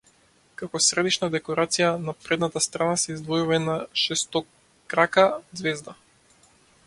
Како 0.59 0.79
средишна 0.83 1.27
декорација 1.35 1.89
на 2.05 2.15
предната 2.27 2.63
страна 2.67 2.97
се 3.03 3.13
издвојува 3.17 3.55
една 3.59 3.77
шестокрака 4.05 5.27
ѕвезда. 5.61 5.97